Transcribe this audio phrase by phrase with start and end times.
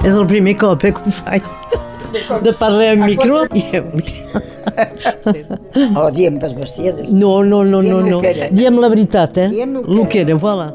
[0.00, 1.48] És el primer cop eh, que ho faig.
[2.42, 3.62] De parlar al micro i...
[5.94, 7.10] O diem pas bestieses.
[7.12, 8.20] No, no, no, no, Diem no.
[8.56, 9.50] Diem la veritat, eh?
[9.52, 10.70] Diem el que era, voilà.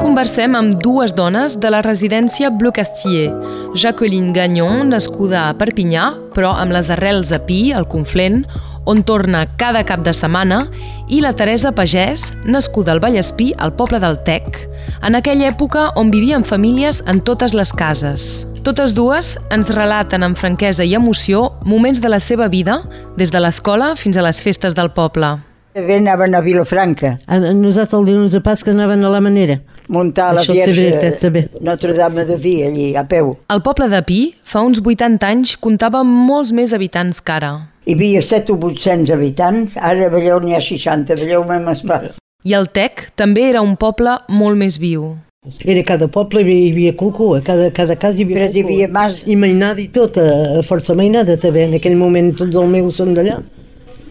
[0.00, 3.30] Conversem amb dues dones de la residència Bleu Castier.
[3.74, 8.44] Jacqueline Gagnon, nascuda a Perpinyà, però amb les arrels a Pi, al Conflent,
[8.84, 10.64] on torna cada cap de setmana,
[11.08, 14.58] i la Teresa Pagès, nascuda al Vallespí, al poble del Tec,
[15.02, 18.46] en aquella època on vivien famílies en totes les cases.
[18.62, 22.82] Totes dues ens relaten amb franquesa i emoció moments de la seva vida,
[23.18, 25.51] des de l'escola fins a les festes del poble.
[25.72, 29.60] També anaven a Vilafranca, A a nosaltres el dilluns de Pasca anaven a la manera.
[29.88, 31.48] muntar la Això Vierge veritat, també.
[31.60, 33.36] Notre-Dame de Vi, allí, a peu.
[33.48, 37.52] El poble de Pi, fa uns 80 anys, comptava amb molts més habitants que ara.
[37.86, 41.68] Hi havia 7 o 800 habitants, ara a Valleu n'hi ha 60, a Valleu m'hem
[41.72, 42.12] espat.
[42.44, 45.16] I el Tec també era un poble molt més viu.
[45.64, 48.88] Era cada poble hi havia qualcú, a cada, cada casa hi havia Però hi havia
[48.88, 51.64] mas- I mainada i tot, a, a força mainada també.
[51.64, 53.40] En aquell moment tots els meus són d'allà.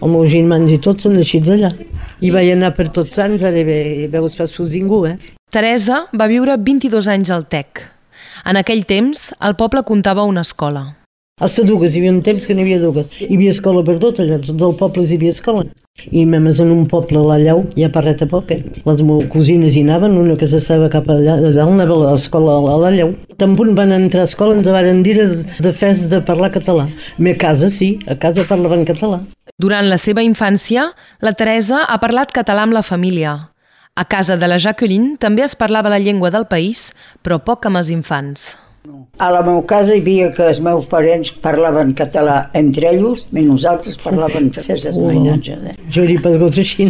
[0.02, 1.70] Els meus germans i tots són naixits allà.
[2.26, 5.18] I vaig anar per tots sants, ara ve, veus pas fos ningú, eh?
[5.54, 7.86] Teresa va viure 22 anys al Tec.
[8.50, 10.88] En aquell temps, el poble comptava una escola.
[11.42, 13.14] A les dugues, hi havia un temps que n'hi havia dugues.
[13.18, 15.64] Hi havia escola per tot, allà, tots els pobles hi havia escola.
[16.14, 18.60] I memes en un poble, a la Llau, ja per ret a poc, eh?
[18.86, 22.78] Les meves cosines hi anaven, una que s'estava cap allà, allà anava a l'escola a
[22.86, 23.14] la Llau.
[23.42, 25.28] Punt van entrar a escola ens varen dir de,
[25.66, 26.86] de fes de parlar català.
[26.86, 29.24] A casa sí, a casa parlaven català.
[29.62, 30.88] Durant la seva infància,
[31.22, 33.34] la Teresa ha parlat català amb la família.
[33.94, 36.88] A casa de la Jacqueline també es parlava la llengua del país,
[37.22, 38.56] però poc amb els infants.
[39.22, 43.44] A la meva casa hi havia que els meus parents parlaven català entre ells, i
[43.46, 45.62] nosaltres parlaven francès els mainatges.
[45.62, 45.76] Eh?
[45.94, 46.90] Jo pas gots així.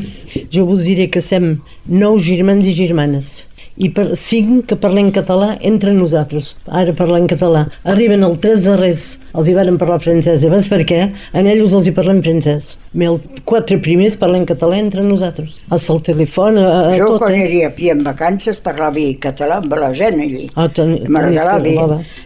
[0.53, 1.57] Jo vos diré que sem
[1.89, 3.41] nou germans i germanes
[3.77, 6.55] i per cinc que parlem català entre nosaltres.
[6.67, 7.65] Ara parlem català.
[7.87, 10.43] Arriben els tres darrers, els hi varen parlar francès.
[10.43, 11.01] I veus per què?
[11.33, 12.75] En ells els hi parlem francès.
[12.93, 15.61] I els quatre primers parlem català entre nosaltres.
[15.71, 17.19] Al el telèfon, a, a Jo tot.
[17.25, 17.45] quan eh?
[17.47, 20.49] era a Pi en vacances parlava català amb la gent allí.
[20.55, 20.99] Ah, ten-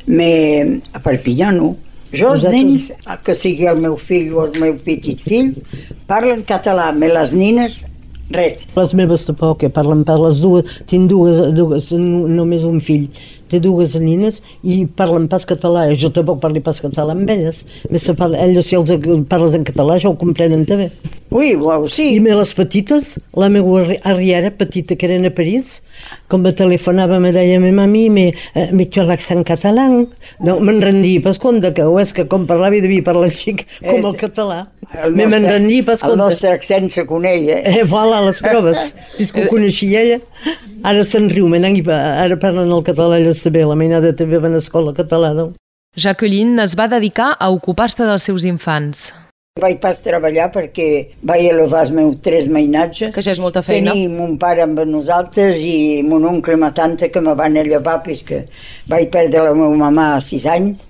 [0.08, 1.76] Me a Perpinyà no.
[2.16, 2.92] Jo, els nens,
[3.26, 5.50] que sigui el meu fill o el meu petit fill,
[6.08, 7.82] parlen català, me les nines,
[8.32, 8.66] res.
[8.76, 13.08] Les meves tampoc, que parlen per les dues, tinc dues, dues, només un fill,
[13.52, 17.60] té dues nines i parlen pas català, jo tampoc parlo pas català amb elles,
[17.94, 18.90] més parla, elles si els
[19.30, 20.90] parles en català ja ho comprenen també.
[21.36, 22.08] Ui, uau, sí.
[22.16, 25.84] I me les petites, la meva arri- arriera petita que eren a París,
[26.30, 28.26] com me telefonava me deia, me mami, me,
[28.56, 32.48] eh, me tu l'accent català, no, me'n rendia pas compte que o és que com
[32.50, 34.64] parlava i devia parlar així com el català.
[35.12, 36.22] Me me'n rendia pas el compte.
[36.24, 37.62] nostre accent se coneix, eh?
[37.80, 38.94] Eh, voilà, les proves.
[39.18, 40.20] Fins que ho coneixia ella.
[40.84, 44.38] Ara se'n riu, me n'hi va- ara parlen el català elles també, la mainada també
[44.38, 45.50] va a escola catalana.
[45.98, 49.14] Jacqueline es va dedicar a ocupar-se dels seus infants.
[49.62, 53.14] Vaig pas treballar perquè vaig elevar els meus tres mainatges.
[53.16, 53.94] Que ja és molta feina.
[53.94, 58.02] Tenim mon pare amb nosaltres i mon oncle i ma tanta que me van llevar
[58.04, 58.42] perquè
[58.92, 60.84] vaig perdre la meva mamà a sis anys.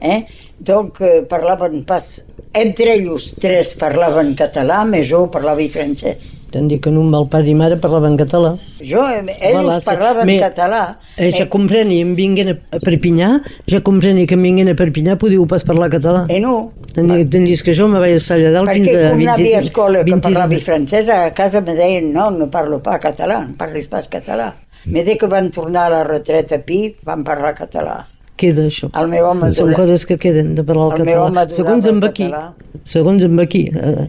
[0.00, 0.24] Eh?
[0.58, 2.22] Donc eh, parlaven pas...
[2.56, 6.32] Entre ells tres parlaven català, més jo parlava francès.
[6.52, 8.54] T'han dit que no, el pare i mare parlaven català.
[8.80, 10.80] Jo, ells Voilà, parlaven Me- català.
[11.18, 13.28] Eh, ja compreni, em vinguin a Perpinyà,
[13.68, 16.24] ja compreni que em vinguin a Perpinyà, podíeu pas parlar català.
[16.32, 19.02] Eh, no, T'han dit, t'han dit que jo me vaig estar allà dalt fins perquè
[19.04, 22.30] a com no havia 26 escola que 26 parlava francès, a casa me deien no,
[22.32, 24.54] no parlo pas català, no parlis pas català.
[24.86, 28.06] Me de que van tornar a la retreta a Pi, van parlar català.
[28.36, 28.90] Queda això.
[29.00, 31.48] El meu home Són dura- coses que queden de parlar el, El meu català.
[31.48, 32.26] Segons amb aquí.
[32.28, 32.54] català.
[32.84, 33.62] Segons amb aquí.
[33.72, 34.08] Eh,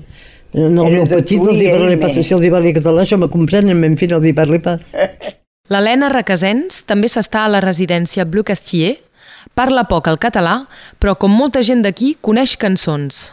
[0.53, 2.13] en el meu de petit els hi i parlaré ell, pas.
[2.13, 4.91] Si els hi parli català, això me comprenen, en fi, no els hi parli pas.
[5.71, 8.97] L'Helena Requesens també s'està a la residència Bleu Castier,
[9.55, 10.67] parla poc el català,
[10.99, 13.31] però com molta gent d'aquí coneix cançons.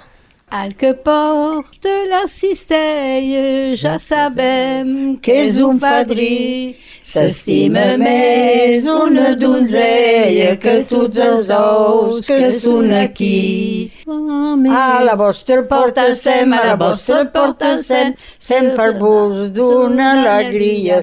[0.51, 6.77] Al que porte la cistella, ja sabem que és un fadrí.
[7.05, 13.91] S'estima més una donzella que tots els ous que són aquí.
[14.07, 21.03] A la vostra porta sem, a la vostra porta sem, sem per vos d'una alegria,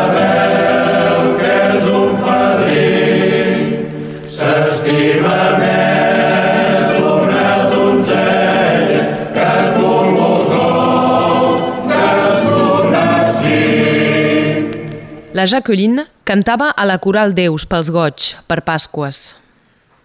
[15.45, 19.21] Jacqueline cantava a la coral Déus pels goig, per Pasques.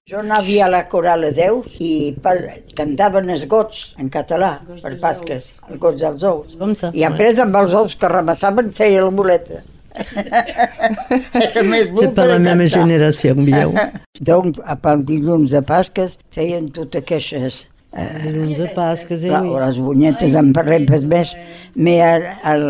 [0.06, 2.36] Jo anava a la coral a Déus i per,
[2.78, 4.52] cantaven els gots en català,
[4.82, 6.56] per Pasques, els gots dels ous.
[6.60, 6.74] Com?
[6.94, 9.64] I après amb els ous que remassaven feia la muleta.
[9.96, 13.72] Era més C'est pas la même génération, veieu.
[14.20, 17.64] Donc, a pel dilluns de Pasques feien totes aquestes
[17.96, 19.31] Dilluns de Pasques, eh?
[19.31, 21.32] Clar, les bunyetes en parlem pas més,
[21.76, 22.64] però el, el,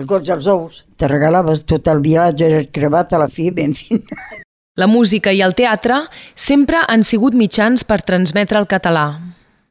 [0.00, 3.74] el goig dels ous, te regalaves tot el viatge, era crevat a la fi, ben
[3.78, 4.02] fin.
[4.76, 6.00] La música i el teatre
[6.34, 9.04] sempre han sigut mitjans per transmetre el català.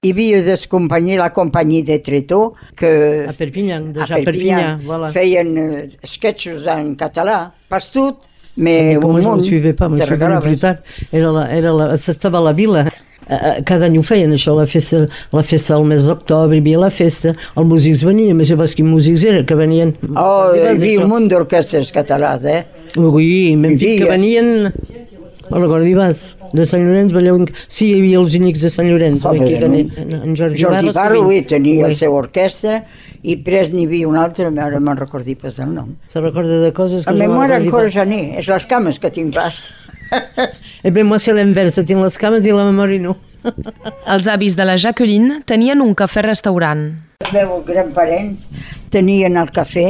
[0.03, 4.79] Hi havia des companyia, la companyia de Tretó, que A Perpignan, a déjà a Perpignan,
[4.88, 5.11] voilà.
[5.11, 8.23] feien eh, sketches en català, pas tot,
[8.55, 10.44] mais Comme un munt, suivais pas, te je suis venu regalaves.
[10.47, 10.77] plus tard.
[11.11, 12.85] Era la, era la, s'estava a la vila.
[13.29, 16.61] Eh, eh, Cada any ho feien, això, la festa, la festa del mes d'octubre, hi
[16.63, 19.95] havia la festa, els músics venien, més llavors quins músics eren, que venien...
[20.15, 22.63] Oh, hi havia un munt d'orquestres catalans, eh?
[22.99, 24.17] Ui, m'hem Hi dit que havia.
[24.17, 24.73] venien...
[25.53, 26.21] No recordo, Ibàs,
[26.55, 27.41] de Sant Llorenç, veieu...
[27.67, 31.19] Sí, hi havia els únics de Sant Llorenç, Ah, aquí, en, en Jordi, Jordi Barra,
[31.21, 32.79] ui, tenia el seu orquestra,
[33.23, 35.91] i pres n'hi havia un altre, ara me'n recordi pas el nom.
[36.11, 37.93] Se recorda de coses que La memòria recordi encara pas.
[37.99, 39.59] ja n'hi, és les cames que tinc pas.
[40.85, 43.13] Eh bé, moi c'est l'inverse, tinc les cames i la memòria no.
[44.12, 46.81] Els avis de la Jacqueline tenien un cafè-restaurant.
[47.24, 48.50] Els meus grandparents
[48.91, 49.85] tenien el cafè,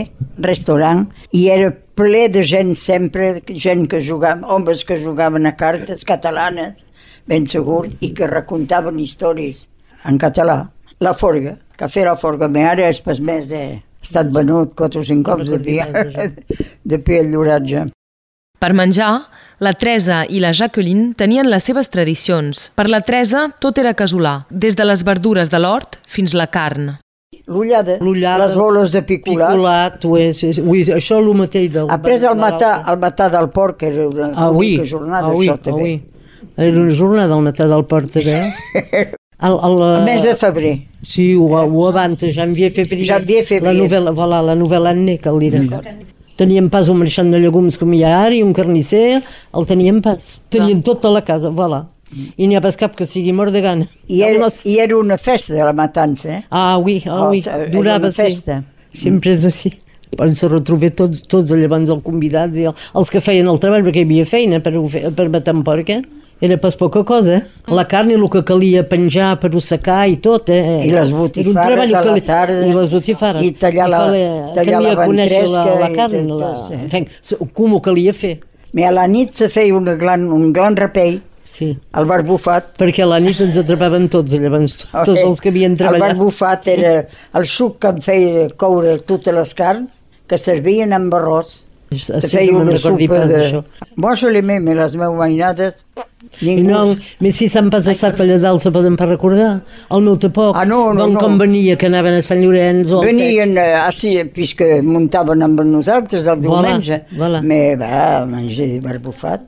[0.46, 6.06] restaurant, i era ple de gent sempre, gent que jugava, homes que jugaven a cartes
[6.06, 6.78] catalanes,
[7.26, 9.66] ben segur, i que racontaven històries
[10.06, 10.60] en català.
[11.02, 13.64] La Forga, Cafè La Forga, me ara és pas més de...
[14.04, 17.88] Ha estat venut quatre o cinc cops de pia, de pia el lloratge.
[18.64, 19.26] Per menjar,
[19.60, 22.70] la Teresa i la Jacqueline tenien les seves tradicions.
[22.80, 26.94] Per la Teresa, tot era casolà, des de les verdures de l'hort fins la carn.
[27.52, 27.98] L'ullada,
[28.40, 29.52] les boles de picolat.
[29.52, 31.92] Picolat, ui, sí, sí, ui, això el mateix del...
[31.92, 35.36] Après el matar, el matar del porc, que era una Ah, oui, única jornada, ah,
[35.36, 35.84] oui, això ah, també.
[35.84, 36.48] oui.
[36.56, 38.40] Era una jornada al matar del port, també.
[39.44, 40.74] El, el, El mes de febrer.
[41.04, 43.04] Sí, ho, ho abans, janvier, febrer.
[43.04, 43.74] Janvier, febrer.
[43.74, 45.82] La novel·la, voilà, la novel·la année, que el dirà.
[46.38, 49.22] Teníem pas un marxant de llegums com hi ha ara i un carnisser,
[49.54, 50.40] el teníem pas.
[50.50, 51.84] Teníem tot a la casa, voilà.
[52.38, 53.88] I n'hi ha pas cap que sigui mort de gana.
[54.08, 56.44] I era, nos- I era una festa de la matança, eh?
[56.50, 58.22] Ah, oui, ah, oui, Oh, durava, sí.
[58.22, 58.64] festa.
[58.94, 59.72] Sempre és així.
[60.18, 63.82] Van se retrobar tots, tots llavors els convidats i el, els que feien el treball,
[63.82, 64.74] perquè hi havia feina per,
[65.18, 66.02] per matar porc, eh?
[66.44, 67.44] Era pas poca cosa, eh?
[67.72, 70.82] La carn i el que calia penjar per assecar i tot, eh?
[70.84, 72.66] I les un treball a la tarda.
[72.68, 73.46] I les botifarres.
[73.48, 76.50] I tallar la- fer- tallar calia la conèixer la, ventresca la i carn, tot, la,
[76.68, 76.74] sí.
[76.82, 78.34] en fi, com ho calia fer.
[78.76, 81.22] I a la nit se feia una gran, un gran rapell,
[81.54, 81.68] Sí,
[82.00, 82.72] el barbufat.
[82.80, 86.08] perquè a la nit ens atrapaven tots, llavors, tots els que havien El treballat.
[86.16, 86.94] barbufat era
[87.38, 89.92] el suc que em feia coure totes les carns,
[90.28, 91.60] que servien amb arròs.
[91.98, 93.28] Sí, Se sí, feia una sopa de...
[93.34, 93.64] d'això.
[93.96, 95.84] Moi, je l'aimais, mais les meves mainades,
[96.42, 96.70] I ningú...
[96.72, 99.62] no, més si s'han passat allà dalt se poden pas recordar.
[99.92, 100.56] El meu tampoc.
[100.56, 101.20] Ah, no, no, Van no.
[101.20, 103.14] com venia, que anaven a Sant Llorenç o al Tec.
[103.16, 107.02] Venien eh, així, puisque muntaven amb nosaltres el Voilà, diumenge.
[107.20, 107.42] voilà.
[107.44, 109.42] Me va menjar barbufat.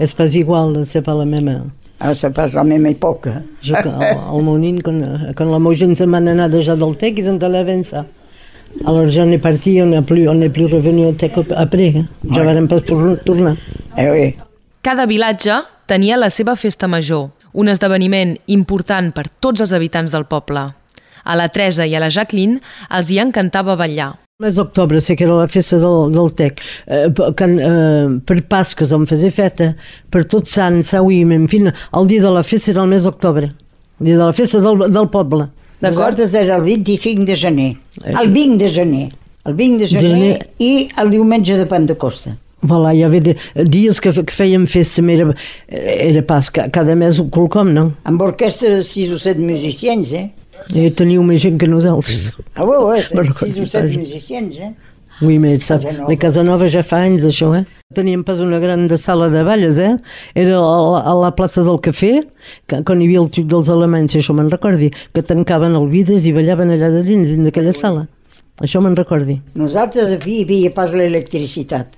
[0.00, 1.62] És pas igual, no sé pas la meva.
[2.00, 3.42] Ah, se pas la meva època.
[3.60, 5.00] Jo, que- al, al meu nin, quan,
[5.36, 8.06] quan la meva gent se'n van anar déjà del Tec, ont allé à Vinça.
[8.86, 11.88] Alors j'en ai parti, on n'est plus, on plus revenu au Tec après.
[11.94, 12.04] Eh?
[12.32, 13.56] Ja vàrem pas tornar.
[13.96, 14.34] Eh, oui.
[14.82, 15.52] Cada vilatge
[15.86, 20.62] tenia la seva festa major, un esdeveniment important per tots els habitants del poble.
[21.24, 22.60] A la Teresa i a la Jacqueline
[22.96, 24.14] els hi encantava ballar.
[24.40, 28.08] El mes d'octubre sé que era la festa del, del Tec, eh, per- can, eh,
[28.24, 29.74] per Pasques on feia feta,
[30.10, 33.52] per tots sants, Sauim, en fi, el dia de la festa era el mes d'octubre,
[34.00, 35.50] el dia de la festa del, del poble.
[35.80, 37.76] Nosaltres era el 25 de gener.
[38.04, 39.08] El 20 de gener.
[39.46, 40.48] El 20 de gener, Gener.
[40.58, 42.36] i el diumenge de Pentecosta.
[42.62, 45.34] Voilà, hi havia de- dies que, que fèiem festa, era,
[45.66, 47.86] era pas ca- cada mes quelcom, no?
[48.04, 50.26] Amb orquestra de 6 o 7 musicians, eh?
[50.76, 52.34] I teniu més gent que nosaltres.
[52.54, 53.96] Ah, oui, Me'n 6 recordo o 7 pas.
[53.96, 54.72] musicians, eh?
[55.20, 56.08] Oui, mais saps, Casanova.
[56.08, 57.64] la Casanova ja fa anys d'això, eh?
[57.94, 59.96] Teníem pas una gran de sala de balles, eh?
[60.34, 62.12] Era a la, a la plaça del Cafè,
[62.70, 66.24] que, quan hi havia el tub dels alemanys, això me'n recordi, que tancaven el vidres
[66.24, 68.06] i ballaven allà de dins, dins d'aquella sala.
[68.60, 69.40] Això me'n recordi.
[69.56, 71.96] Nosaltres aquí hi havia pas l'electricitat.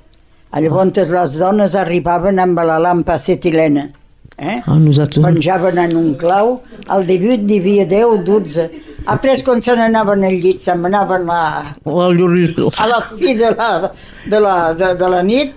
[0.53, 3.89] Llavors les dones arribaven amb la lampa acetilena.
[4.39, 4.61] Eh?
[4.67, 5.23] Ah, nosaltres...
[5.25, 8.67] Penjaven en un clau, al debut n'hi havia 10, 12.
[9.07, 11.43] Après, quan se n'anaven al llit, se'n anaven a,
[11.85, 12.33] llur,
[12.79, 13.91] a la fi de la,
[14.31, 15.53] de la, de, de la nit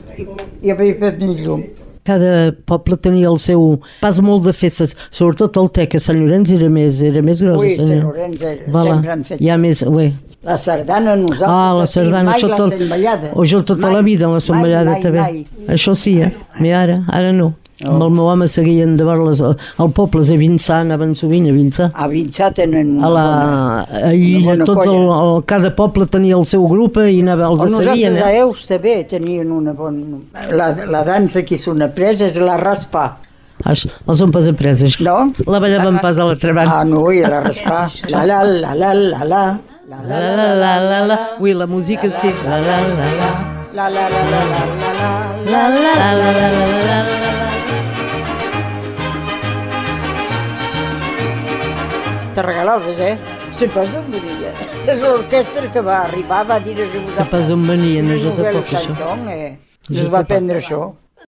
[0.64, 1.64] i havia fet ni llum.
[2.06, 6.52] cada poble tenia el seu pas molt de festes, sobretot el Tec a Sant Llorenç
[6.54, 7.58] era més, era més gros.
[7.58, 7.90] Ui, Sant.
[8.04, 9.42] Llorenç era- sempre han fet.
[9.42, 10.12] Hi ha més, ué.
[10.46, 13.32] La sardana nosaltres Ah, la sardana, mai la tot, semballada.
[13.34, 15.20] o jo tota la Mai, vida en la semballada mai, també.
[15.20, 16.30] Mai, Això sí, eh?
[16.62, 17.56] I ara, ara no.
[17.84, 17.90] Oh.
[17.92, 21.52] Amb el meu home seguien de veure-les al al poble, a Vinçà, anaven sovint a
[21.52, 21.90] Vinçà.
[21.94, 23.82] A Vinçà tenen una A la bona...
[24.08, 25.18] a Illa, bona tot el, colla.
[25.26, 28.16] el, cada poble tenia el seu grup i anava, els de nosaltres seguien.
[28.24, 28.40] a Eh?
[28.46, 30.22] Eus també tenien una bona...
[30.56, 33.18] La, la dansa que és una presa és la raspar,
[33.66, 34.96] Això, els han pas apreses.
[35.02, 35.28] no?
[35.48, 36.80] La ballaven pas a l'altra banda.
[36.80, 37.90] Ah, no, i la raspar.
[38.12, 39.46] La la la la la la.
[39.90, 41.20] La La la la la la.
[41.40, 42.32] Ui, la música sí.
[42.46, 43.30] La la la la.
[43.74, 45.06] la la la la la la
[45.52, 47.06] La la la la la la la.
[47.10, 47.15] Te
[52.44, 53.16] regalaves, eh?
[53.56, 54.52] Se pas d'on venia.
[54.86, 56.76] És l'orquestra que va arribar, va dir...
[57.16, 59.16] Se pas d'on venien, això tampoc, això.
[59.32, 59.56] Eh?
[59.88, 60.82] Jo Es va aprendre això.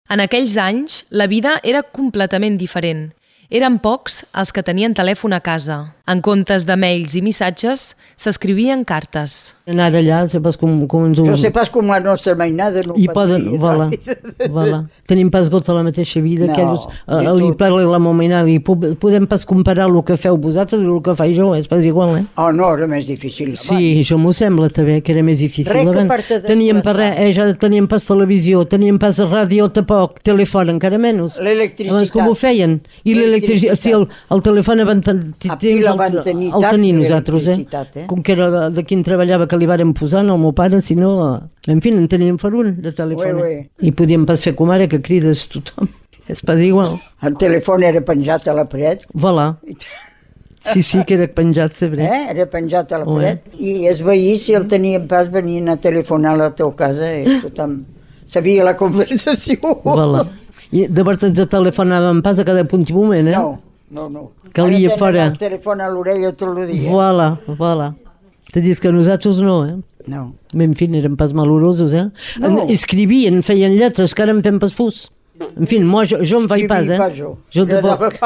[0.10, 3.12] En aquells anys, la vida era completament diferent.
[3.50, 5.80] Eren pocs els que tenien telèfon a casa.
[6.10, 9.54] En comptes de mails i missatges, s'escrivien cartes.
[9.70, 11.26] Anar allà, sé pas com, com ens ho...
[11.28, 14.16] Jo sé pas com la nostra mainada no I poden, voilà, no?
[14.56, 14.80] voilà.
[15.10, 18.58] Tenim pas gota la mateixa vida No, que ells, eh, li parla la mominada i
[18.64, 22.16] podem pas comparar el que feu vosaltres i el que faig jo, és pas igual,
[22.18, 22.24] eh?
[22.42, 23.54] Oh, no, era més difícil.
[23.62, 25.78] Sí, això m'ho sembla també, que era més difícil.
[25.78, 26.42] Res abans.
[26.50, 31.38] Teníem per res, eh, ja teníem pas televisió, teníem pas ràdio tampoc, telèfon encara menys.
[31.38, 31.94] L'electricitat.
[31.94, 32.80] Abans com ho feien?
[33.06, 35.24] I l'electricitat, sí, el, el telèfon van, ten,
[35.54, 35.62] A
[36.00, 37.58] Van tenir el tenir nosaltres, eh?
[38.02, 38.06] eh?
[38.10, 40.82] Com que era de qui en treballava que li varen posar, no el meu pare,
[40.86, 41.14] si no...
[41.28, 43.42] eh, En fi, en teníem per un de telèfon.
[43.44, 43.88] Ui, ui.
[43.88, 45.92] I podíem pas fer com ara, que crides tothom.
[46.30, 46.98] És pas igual.
[47.26, 49.06] El telèfon era penjat a la paret.
[49.14, 49.56] Voilà.
[50.60, 52.04] Sí, sí, que era penjat, sempre.
[52.06, 52.26] Eh?
[52.34, 53.46] Era penjat a la paret.
[53.58, 57.40] I els veïns, si el tenien pas, venien a telefonar a la teva casa i
[57.46, 57.80] tothom
[58.30, 59.58] sabia la conversació.
[59.86, 60.26] Voilà.
[60.72, 61.04] I de
[61.34, 63.34] de telefonàvem pas a cada punt i moment, eh?
[63.34, 63.58] No,
[63.92, 64.32] no, no.
[64.54, 65.28] Calia fora.
[65.32, 66.90] el telèfon a l'orella tot el dia.
[66.92, 67.94] Voilà, voilà.
[68.54, 69.76] Te dius que nosaltres no, eh?
[70.10, 70.34] No.
[70.58, 72.08] En fi, érem pas malorosos, eh?
[72.40, 72.48] No.
[72.64, 75.10] En- Escrivien, feien lletres, que ara en fem pas pus.
[75.56, 76.98] En fi, mo, jo, jo en faig pas, eh?
[76.98, 77.38] pas jo.
[77.54, 78.18] Jo tampoc.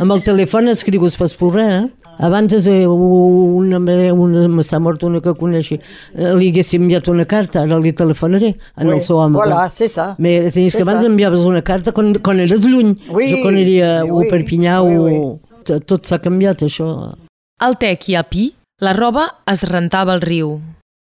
[0.00, 2.05] Amb el telèfon escrius pas res, eh?
[2.18, 5.78] Abans eh, una, una, me s'ha mort una que coneixi,
[6.14, 9.34] eh, li haguéssim enviat una carta, ara li telefonaré en Oui, el seu home.
[9.36, 10.14] voilà, c'est ça.
[10.18, 11.06] Mais tenies que abans ça.
[11.06, 12.96] enviaves una carta quan, quan eres lluny.
[13.10, 15.02] Oui, jo quan era oui, o a Perpinyà oui, o...
[15.04, 15.40] oui.
[15.64, 17.14] Tot- Tot s'ha canviat, això.
[17.60, 20.60] Al Tec i al Pi, la roba es rentava al riu.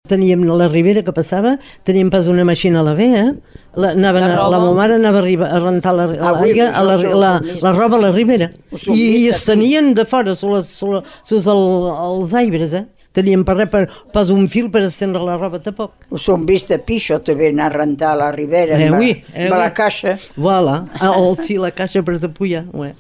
[0.08, 1.58] Teníem a la Ribera que passava,
[1.88, 3.32] teníem pas una màquina a la ve, eh?
[3.76, 4.50] La, anava, La la, roba?
[4.54, 7.60] la meva mare anava a, a rentar la, Ah, la, oui, la, això la, la,
[7.62, 8.50] la roba a la Ribera.
[8.88, 12.86] I, I es tenien de fora, sus, sus, sus el, els aibres, eh?
[13.14, 15.92] Teníem per res, per, pas un fil per estendre la roba tampoc.
[16.10, 19.12] Ho som vist a Pixo, també anar a rentar a la Ribera, Eh, amb, oui,
[19.28, 20.16] la- eh, amb la caixa.
[20.38, 22.64] Voilà, el, sí, la caixa per depullar.
[22.74, 22.94] Ué.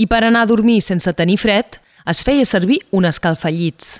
[0.00, 1.76] I per anar a dormir sense tenir fred,
[2.08, 3.98] es feia servir un escalfallits.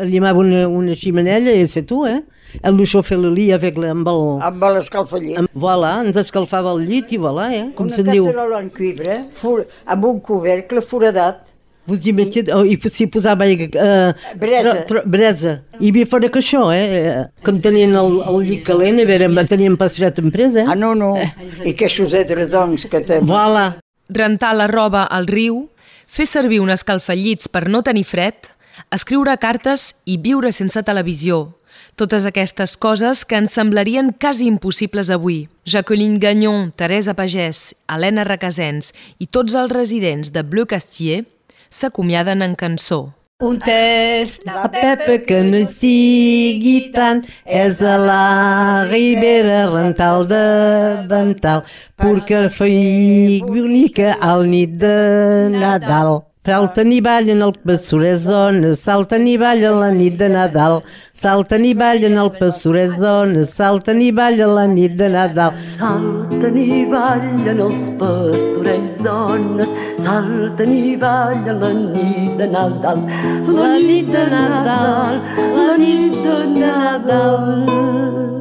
[0.00, 2.22] Llimava una, una ximenella i sé tu, eh?
[2.64, 3.18] El luixó fer
[3.52, 4.20] avec la, amb el...
[4.44, 5.36] Amb l'escalfallit.
[5.40, 7.64] Amb, voilà, ens escalfava el llit i voilà, eh?
[7.76, 8.24] Com Una se'n diu?
[8.28, 11.42] casserola en cuivre, for, amb un cobercle foradat.
[11.84, 13.66] Vos dic, I, oh, i s'hi posava aigua...
[13.74, 14.74] Uh, Bresa.
[15.04, 15.54] bresa.
[15.80, 17.26] I hi havia fora que això, eh?
[17.44, 20.78] Com tenien el, el llit calent, a veure, tenien pas fred en presa, Ah, eh?
[20.78, 21.10] no, no.
[21.66, 23.18] I que això edredons que te...
[23.26, 23.74] Voilà.
[24.12, 25.66] Rentar la roba al riu,
[26.06, 28.52] fer servir un escalfallits per no tenir fred,
[28.90, 31.52] escriure cartes i viure sense televisió.
[31.96, 35.46] Totes aquestes coses que ens semblarien quasi impossibles avui.
[35.64, 41.24] Jacqueline Gagnon, Teresa Pagès, Helena Requesens i tots els residents de Bleu Castier
[41.70, 43.12] s'acomiaden en cançó.
[43.42, 50.42] Un test, La Pepa que no sigui tant és a la Ribera rental de
[51.10, 51.64] Vental
[51.98, 54.94] perquè feia bonica al nit de
[55.58, 56.20] Nadal.
[56.42, 60.80] Salten i ballen el pastorès dones, salten i ballen la nit de Nadal,
[61.14, 65.54] salten i ballen el pastorès dones, salten i ballen la nit de Nadal.
[65.68, 69.70] Salten i ballen els pastorets dones,
[70.02, 73.06] salten i ballen la nit de Nadal,
[73.46, 75.22] La nit de Nadal,
[75.54, 78.31] la nit de Nadal.